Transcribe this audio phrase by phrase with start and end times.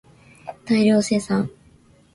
[0.65, 1.47] 大量生産